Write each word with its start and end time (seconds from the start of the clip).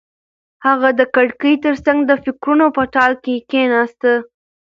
هغه 0.65 0.89
د 0.99 1.01
کړکۍ 1.15 1.53
تر 1.65 1.75
څنګ 1.85 1.99
د 2.05 2.11
فکرونو 2.23 2.65
په 2.75 2.83
ټال 2.93 3.13
کې 3.23 3.35
کېناسته. 3.49 4.11